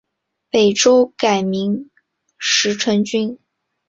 [0.49, 1.91] 北周改名
[2.39, 3.37] 石城郡。